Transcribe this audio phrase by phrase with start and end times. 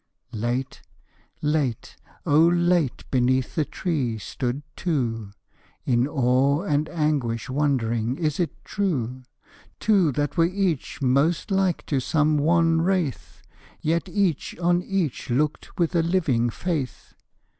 [0.41, 0.81] _Late,
[1.43, 1.95] late,
[2.25, 5.29] oh, late beneath the tree stood two!
[5.85, 9.21] In awe and anguish wondering: "Is it true?"
[9.79, 13.43] Two that were each most like to some wan wraith:
[13.79, 17.13] Yet each on each looked with a living faith.